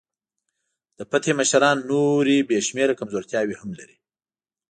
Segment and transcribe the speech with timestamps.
[0.97, 3.97] د فتح مشران نورې بې شمېره کمزورتیاوې هم لري.